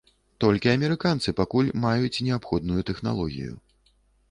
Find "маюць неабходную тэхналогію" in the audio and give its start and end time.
1.85-3.53